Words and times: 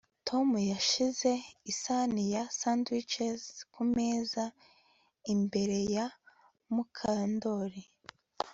Tom 0.27 0.47
yashyize 0.73 1.31
isahani 1.71 2.23
ya 2.35 2.43
sandwiches 2.59 3.43
kumeza 3.73 4.45
imbere 5.33 5.77
ya 5.95 6.05
Mukandoli 6.73 7.83